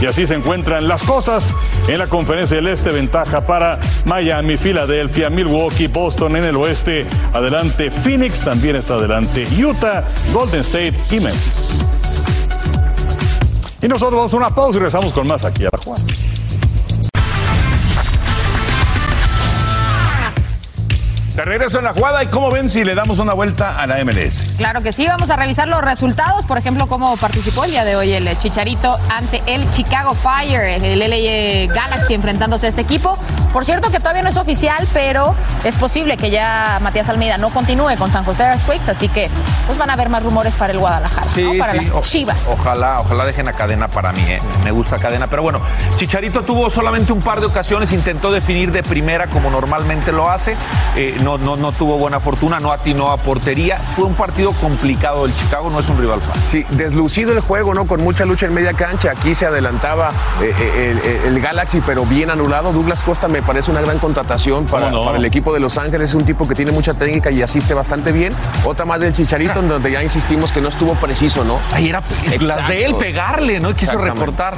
[0.00, 1.54] Y así se encuentran las cosas
[1.88, 2.92] en la conferencia del Este.
[2.92, 7.04] Ventaja para Miami, Filadelfia, Milwaukee, Boston en el oeste.
[7.32, 11.84] Adelante Phoenix, también está adelante Utah, Golden State y Memphis.
[13.82, 16.00] Y nosotros vamos a una pausa y regresamos con más aquí a la Juan.
[21.38, 24.04] Te regreso en la jugada y cómo ven si le damos una vuelta a la
[24.04, 24.56] MLS.
[24.56, 27.94] Claro que sí, vamos a revisar los resultados, por ejemplo, cómo participó el día de
[27.94, 33.16] hoy el Chicharito ante el Chicago Fire, el LA Galaxy enfrentándose a este equipo.
[33.52, 37.50] Por cierto que todavía no es oficial, pero es posible que ya Matías Almeida no
[37.50, 39.30] continúe con San José Earthquakes, así que
[39.66, 41.56] pues van a haber más rumores para el Guadalajara, ¿no?
[41.56, 42.36] para las o- Chivas.
[42.48, 44.38] Ojalá, ojalá dejen a cadena para mí, ¿eh?
[44.64, 45.28] me gusta cadena.
[45.30, 45.60] Pero bueno,
[45.98, 50.56] Chicharito tuvo solamente un par de ocasiones, intentó definir de primera como normalmente lo hace.
[50.96, 53.76] Eh, no, no, no tuvo buena fortuna, no atinó a portería.
[53.76, 55.26] Fue un partido complicado.
[55.26, 56.64] El Chicago no es un rival fácil.
[56.64, 57.86] Sí, deslucido el juego, ¿no?
[57.86, 59.10] Con mucha lucha en media cancha.
[59.10, 60.10] Aquí se adelantaba
[60.40, 62.72] eh, eh, el, el Galaxy, pero bien anulado.
[62.72, 65.16] Douglas Costa me parece una gran contratación para, ¿Cómo no?
[65.16, 66.10] el equipo de Los Ángeles.
[66.10, 68.32] Es un tipo que tiene mucha técnica y asiste bastante bien.
[68.64, 71.58] Otra más del Chicharito, en donde ya insistimos que no estuvo preciso, ¿no?
[71.72, 72.02] Ahí era
[72.40, 73.74] las de él pegarle, ¿no?
[73.74, 74.56] Quiso recortar.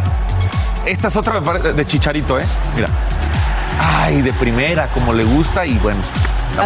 [0.86, 2.44] Esta es otra de Chicharito, ¿eh?
[2.74, 2.88] Mira.
[3.80, 6.00] Ay, de primera, como le gusta y bueno.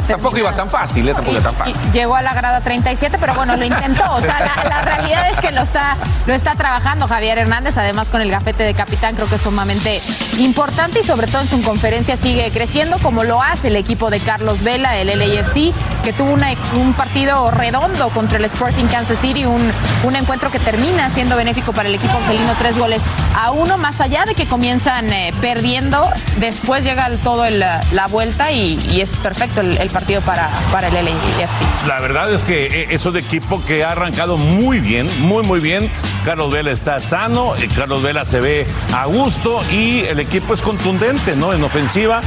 [0.09, 1.15] Tampoco iba tan fácil, ¿eh?
[1.15, 1.75] Tampoco iba tan fácil.
[1.89, 4.05] Y llegó a la grada 37, pero bueno, lo intentó.
[4.15, 8.09] O sea, la, la realidad es que lo está, lo está trabajando Javier Hernández, además
[8.09, 10.01] con el gafete de capitán, creo que es sumamente
[10.39, 14.21] importante y sobre todo en su conferencia sigue creciendo, como lo hace el equipo de
[14.21, 19.45] Carlos Vela, el LAFC, que tuvo una- un partido redondo contra el Sporting Kansas City,
[19.45, 19.71] un,
[20.03, 23.03] un encuentro que termina siendo benéfico para el equipo angelino, tres goles
[23.37, 28.07] a uno, más allá de que comienzan eh, perdiendo, después llega el- todo el, la
[28.09, 31.87] vuelta y, y es perfecto el, el partido para, para el LAFC.
[31.87, 35.61] La verdad es que eh, es un equipo que ha arrancado muy bien, muy, muy
[35.61, 35.91] bien.
[36.25, 40.63] Carlos Vela está sano, eh, Carlos Vela se ve a gusto y el equipo es
[40.63, 41.53] contundente, ¿no?
[41.53, 42.21] En ofensiva.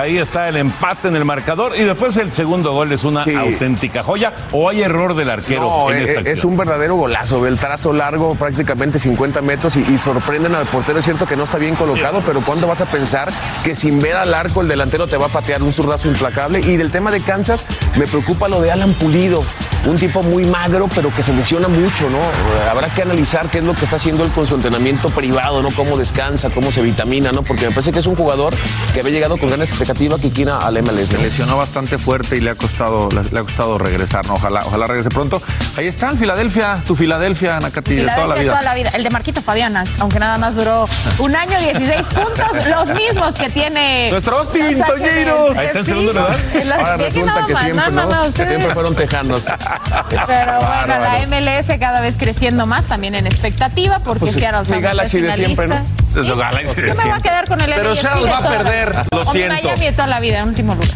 [0.00, 3.34] Ahí está el empate en el marcador y después el segundo gol es una Sí.
[3.34, 6.36] auténtica joya o hay error del arquero No, en eh, esta eh, acción.
[6.38, 7.46] es un verdadero golazo.
[7.46, 10.98] El trazo largo, prácticamente 50 metros, y, y sorprenden al portero.
[11.00, 13.30] Es cierto que no está bien colocado, pero ¿cuándo vas a pensar
[13.62, 16.60] que sin ver al arco el delantero te va a patear un zurdazo implacable?
[16.60, 17.66] Y del tema de Kansas,
[17.98, 19.44] me preocupa lo de Alan Pulido.
[19.86, 22.18] Un tipo muy magro, pero que se lesiona mucho, ¿no?
[22.70, 25.70] Habrá que analizar qué es lo que está haciendo él con su entrenamiento privado, ¿no?
[25.70, 27.42] Cómo descansa, cómo se vitamina, ¿no?
[27.42, 28.54] Porque me parece que es un jugador
[28.94, 31.08] que había llegado con gran expectativa que quiera al MLS.
[31.08, 34.34] Se lesionó bastante fuerte y le ha costado, le, le ha costado regresar, ¿no?
[34.34, 35.42] Ojalá, ojalá regrese pronto.
[35.76, 38.90] Ahí está el Filadelfia, tu Filadelfia, Nakati, de toda la Filadelfia vida.
[38.94, 40.84] El de Marquito Fabiana, aunque nada más duró
[41.18, 44.10] un año y 16 puntos, los mismos que tiene.
[44.10, 44.62] Nuestro Austin.
[44.62, 44.74] Ahí
[45.66, 46.36] está en segundo lugar.
[46.54, 48.28] En la- Ahora ¿de qué resulta nada que siempre, No, no, no, ¿no?
[48.28, 49.44] ustedes- Siempre fueron tejanos.
[50.26, 51.26] Pero bueno, la.
[51.26, 55.32] MLS cada vez creciendo más también en expectativa, porque Pues, Seattle mi Sounders Galaxy de
[55.32, 55.82] siempre, ¿no?
[56.14, 59.22] Desde Yo me voy a quedar con el Pero Seattle de va a perder, lo
[59.22, 59.54] o siento.
[59.54, 60.90] Miami de toda la vida, en último lugar.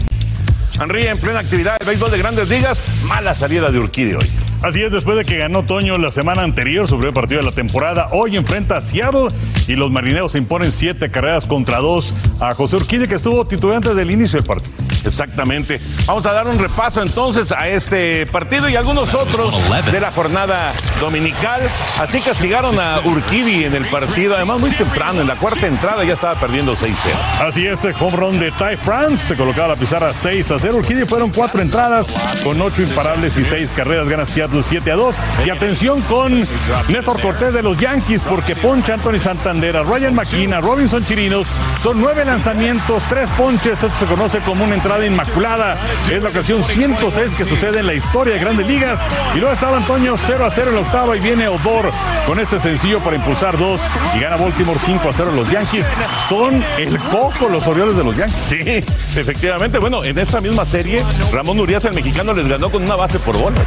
[0.80, 4.28] Henry en plena actividad de béisbol de grandes ligas, mala salida de Urquidi hoy.
[4.64, 7.52] Así es, después de que ganó Toño la semana anterior, su primer partido de la
[7.52, 9.28] temporada, hoy enfrenta a Seattle
[9.68, 13.76] y los marineros se imponen siete carreras contra dos a José Urquide, que estuvo titular
[13.76, 14.74] antes del inicio del partido.
[15.04, 15.80] Exactamente.
[16.06, 20.72] Vamos a dar un repaso entonces a este partido y algunos otros de la jornada
[21.00, 21.60] dominical.
[21.98, 26.14] Así castigaron a Urquidi en el partido, además muy temprano, en la cuarta entrada ya
[26.14, 26.94] estaba perdiendo 6-0.
[27.40, 30.76] Así este home run de Ty France se colocaba la pizarra 6 a 0.
[30.78, 34.08] Urquidi fueron cuatro entradas con ocho imparables y seis carreras.
[34.08, 35.16] Gana Seattle 7 a 2.
[35.46, 36.46] Y atención con
[36.88, 41.48] Néstor Cortés de los Yankees porque poncha Anthony Santander, a Ryan McKean, a Robinson Chirinos.
[41.82, 43.82] Son nueve lanzamientos, tres ponches.
[43.82, 45.76] Esto se conoce como una entrada inmaculada.
[46.10, 49.00] Es la ocasión 106 que sucede en la historia de Grandes Ligas.
[49.34, 51.90] Y luego estaba Antonio 0 a 0 en la octava y viene Odor
[52.26, 53.80] con este sencillo para impulsar dos
[54.14, 55.86] y gana Baltimore 5 a 0 los Yankees.
[56.28, 58.40] Son el coco los Orioles de los Yankees.
[58.44, 59.78] Sí, efectivamente.
[59.78, 63.36] Bueno, en esta misma serie, Ramón Urias, el mexicano, les ganó con una base por
[63.36, 63.64] bola.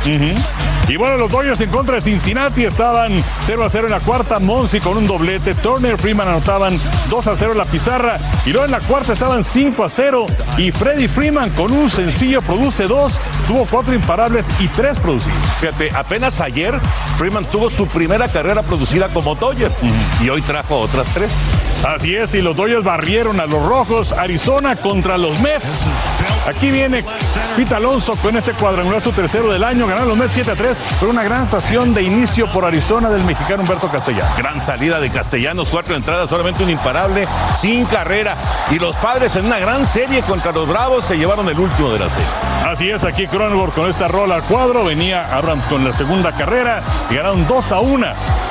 [0.87, 4.39] Y bueno, los Dodgers en contra de Cincinnati estaban 0 a 0 en la cuarta.
[4.39, 5.55] Monsi con un doblete.
[5.55, 8.17] Turner Freeman anotaban 2 a 0 en la pizarra.
[8.45, 10.25] Y luego en la cuarta estaban 5 a 0.
[10.57, 15.39] Y Freddy Freeman con un sencillo produce dos, tuvo cuatro imparables y tres producidos.
[15.59, 16.79] Fíjate, apenas ayer
[17.17, 19.71] Freeman tuvo su primera carrera producida como Dodger
[20.21, 21.31] y hoy trajo otras tres.
[21.83, 24.11] Así es, y los Dodgers barrieron a los rojos.
[24.11, 25.85] Arizona contra los Mets.
[26.47, 27.03] Aquí viene
[27.55, 29.85] Pete Alonso con este cuadrangular su tercero del año.
[29.85, 33.23] Ganaron los Mets 7 a 3, pero una gran actuación de inicio por Arizona del
[33.25, 34.37] mexicano Humberto Castellanos.
[34.37, 38.35] Gran salida de Castellanos, cuatro entradas, solamente un imparable, sin carrera.
[38.71, 41.99] Y los padres en una gran serie contra los Bravos se llevaron el último de
[41.99, 42.27] la serie.
[42.65, 44.83] Así es, aquí Cronenworth con esta rola al cuadro.
[44.83, 48.07] Venía Abrams con la segunda carrera y ganaron 2 a 1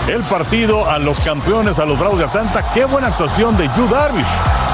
[0.09, 2.65] el partido a los campeones, a los Bravos de Atlanta.
[2.73, 4.25] Qué buena actuación de Yu Darvish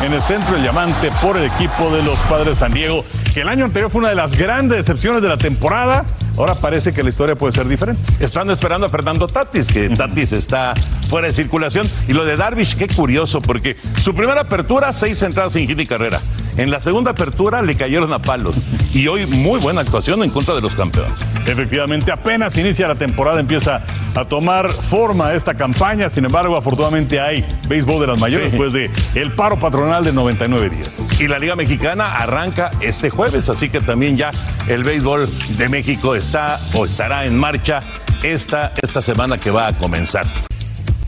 [0.05, 3.05] en el centro del diamante por el equipo de los padres de San Diego,
[3.35, 6.05] que el año anterior fue una de las grandes decepciones de la temporada.
[6.39, 8.01] Ahora parece que la historia puede ser diferente.
[8.21, 10.73] Están esperando a Fernando Tatis, que Tatis está
[11.13, 11.87] fuera de circulación.
[12.09, 15.85] Y lo de Darvish, qué curioso, porque su primera apertura, seis entradas sin hit y
[15.85, 16.23] carrera.
[16.57, 18.67] En la segunda apertura le cayeron a palos.
[18.95, 21.13] Y hoy muy buena actuación en contra de los campeones.
[21.47, 23.83] Efectivamente, apenas inicia la temporada, empieza
[24.15, 26.09] a tomar forma esta campaña.
[26.09, 30.71] Sin embargo, afortunadamente hay béisbol de las mayores después de el paro patronal de 99
[30.71, 31.11] días.
[31.21, 34.31] Y la Liga Mexicana arranca este jueves, así que también ya
[34.67, 37.83] el béisbol de México está o estará en marcha
[38.23, 40.27] esta, esta semana que va a comenzar.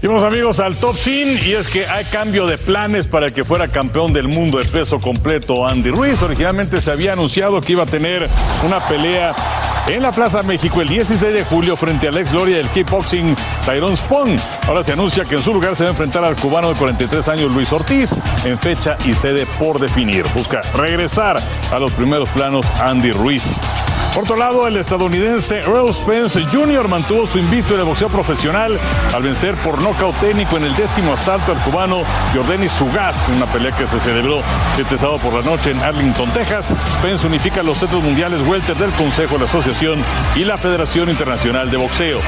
[0.07, 3.69] Vamos amigos al top 100 y es que hay cambio de planes para que fuera
[3.69, 6.21] campeón del mundo de peso completo Andy Ruiz.
[6.21, 8.29] Originalmente se había anunciado que iba a tener
[8.67, 9.35] una pelea
[9.89, 13.35] en la Plaza México el 16 de julio frente al ex gloria del kickboxing
[13.65, 14.39] Tyrone Spong.
[14.69, 17.27] Ahora se anuncia que en su lugar se va a enfrentar al cubano de 43
[17.29, 20.27] años Luis Ortiz en fecha y sede por definir.
[20.35, 21.41] Busca regresar
[21.73, 23.59] a los primeros planos Andy Ruiz.
[24.15, 26.87] Por otro lado, el estadounidense Earl Spence Jr.
[26.87, 28.79] mantuvo su invito en el boxeo profesional
[29.13, 32.03] al vencer por nocaut técnico en el décimo asalto al cubano
[32.33, 34.39] Jordani Sugas, una pelea que se celebró
[34.79, 36.77] este sábado por la noche en Arlington, Texas.
[37.01, 40.01] Spence unifica los centros mundiales welter del Consejo de la Asociación
[40.37, 42.21] y la Federación Internacional de Boxeo.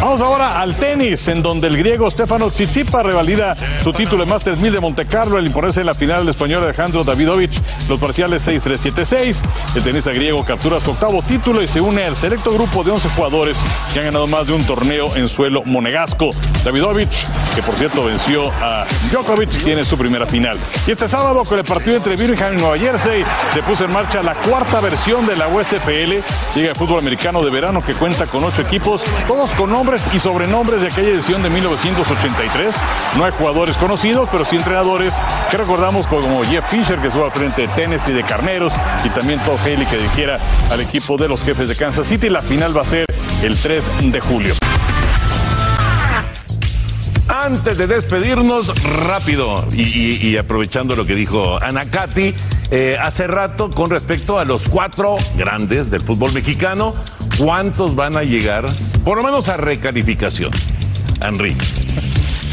[0.00, 4.58] Vamos ahora al tenis, en donde el griego Stefano Tsitsipas revalida su título de Masters
[4.58, 7.58] 1000 de Monte Carlo al imponerse en la final el español Alejandro Davidovich
[7.88, 9.42] los parciales 6-3-7-6.
[9.76, 13.08] El tenista griego captura su octavo título y se une al selecto grupo de 11
[13.10, 13.56] jugadores
[13.92, 16.30] que han ganado más de un torneo en suelo monegasco.
[16.64, 20.58] Davidovich, que por cierto venció a Djokovic, tiene su primera final.
[20.86, 24.22] Y este sábado, con el partido entre Birmingham y Nueva Jersey, se puso en marcha
[24.22, 26.22] la cuarta versión de la USFL,
[26.54, 30.18] Liga de Fútbol Americano de Verano, que cuenta con ocho equipos, todos con nombres y
[30.18, 32.74] sobrenombres de aquella edición de 1983.
[33.16, 35.14] No hay jugadores conocidos, pero sí entrenadores
[35.50, 38.72] que recordamos como Jeff Fisher, que estuvo al frente de Tennessee de Carneros,
[39.04, 40.36] y también Todd Haley, que dirigiera
[40.70, 42.30] al equipo de los jefes de Kansas City.
[42.30, 43.04] La final va a ser
[43.42, 44.54] el 3 de julio.
[47.28, 48.72] Antes de despedirnos,
[49.06, 52.34] rápido, y, aprovechando lo que dijo Anacati
[52.70, 56.94] eh, hace rato con respecto a los cuatro grandes del fútbol mexicano,
[57.38, 58.64] ¿cuántos van a llegar,
[59.04, 60.52] por lo menos a recalificación?
[61.20, 61.54] Henry.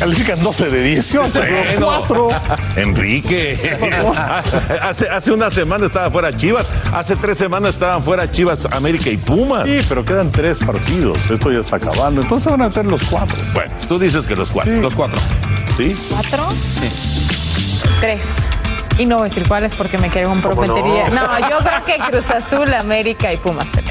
[0.01, 1.31] Califican 12 de 18,
[1.79, 2.29] los cuatro.
[2.75, 3.77] Enrique,
[4.81, 9.17] hace, hace una semana estaba fuera Chivas, hace tres semanas estaban fuera Chivas, América y
[9.17, 9.69] Pumas.
[9.69, 11.19] Sí, pero quedan tres partidos.
[11.29, 12.19] Esto ya está acabando.
[12.19, 13.37] Entonces van a meter los cuatro.
[13.53, 14.75] Bueno, tú dices que los cuatro.
[14.77, 15.19] Los cuatro.
[15.77, 15.95] ¿Sí?
[16.09, 16.47] ¿Cuatro?
[17.99, 18.49] Tres.
[18.97, 21.05] Y no voy a decir cuáles porque me comprometería.
[21.09, 21.39] ¿Cómo No?
[21.39, 21.47] no?
[21.47, 23.83] yo creo que Cruz Azul, América y Pumas se.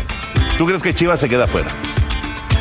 [0.58, 1.70] ¿Tú crees que Chivas se queda fuera?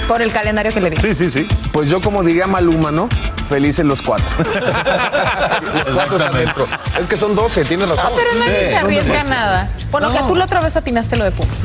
[0.07, 0.97] Por el calendario que le di.
[0.97, 1.47] Sí, sí, sí.
[1.71, 3.09] Pues yo, como diría Maluma, ¿no?
[3.49, 4.25] Felices los cuatro.
[4.37, 6.67] los cuatro están dentro.
[6.99, 8.11] Es que son 12, tienes razón.
[8.15, 9.69] Pero nadie se arriesga nada.
[9.91, 11.57] Bueno, que tú la otra vez atinaste lo de Pumas.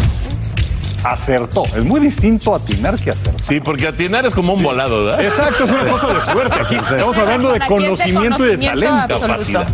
[1.05, 1.62] Acertó.
[1.76, 3.41] Es muy distinto atinar que acertar.
[3.43, 5.22] Sí, porque atinar es como un volado, ¿verdad?
[5.22, 6.61] Exacto, es una cosa de suerte.
[6.62, 9.14] Estamos hablando de conocimiento y de talento.
[9.14, 9.64] absoluto.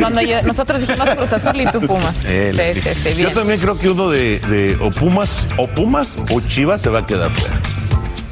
[0.00, 2.16] Cuando yo- nosotros dijimos Cruz Azul y tú Pumas.
[2.16, 2.28] Sí,
[2.82, 3.28] sí, sí, bien.
[3.28, 7.00] Yo también creo que uno de, de o Pumas, o Pumas o Chivas se va
[7.00, 7.54] a quedar fuera.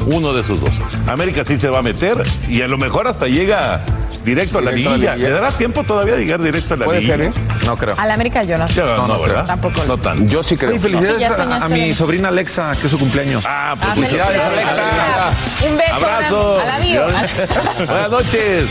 [0.08, 0.80] Uno de esos dos.
[1.06, 2.16] América sí se va a meter
[2.48, 3.80] y a lo mejor hasta llega
[4.24, 5.14] directo a la Directo a la liguilla.
[5.14, 5.16] liguilla.
[5.16, 7.16] ¿Le dará tiempo todavía de llegar directo a la Puede liguilla?
[7.32, 7.66] ser, ¿eh?
[7.66, 7.94] No creo.
[7.98, 8.66] A la América yo no.
[8.66, 9.44] No, no, ¿verdad?
[9.46, 9.84] Tampoco.
[9.84, 10.24] No tanto.
[10.24, 10.70] Yo sí creo.
[10.70, 13.44] Oye, felicidades a- mi sobrina Alexa, que es su cumpleaños.
[13.46, 15.30] Ah, pues Ah, felicidades, Alexa.
[15.70, 15.94] Un beso.
[15.94, 16.58] Abrazo.
[16.60, 17.02] A la bio.
[17.86, 18.64] Buenas noches.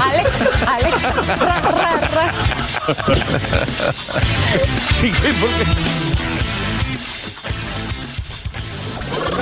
[0.00, 0.30] Alex,
[0.66, 1.02] Alex.
[1.40, 2.32] Ra, ra, ra.
[5.02, 5.32] ¿Y qué?
[5.34, 5.64] ¿Por qué?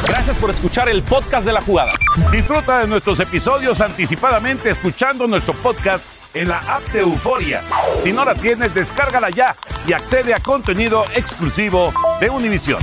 [0.07, 1.93] Gracias por escuchar el podcast de la jugada.
[2.31, 7.63] Disfruta de nuestros episodios anticipadamente escuchando nuestro podcast en la app de Euforia.
[8.03, 12.83] Si no la tienes, descárgala ya y accede a contenido exclusivo de Univision.